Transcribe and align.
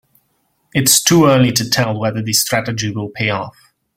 Its 0.73 0.99
too 0.99 1.27
early 1.27 1.51
to 1.51 1.69
tell 1.69 1.95
whether 1.99 2.23
the 2.23 2.33
strategy 2.33 2.89
will 2.89 3.09
pay 3.09 3.29
off. 3.29 3.55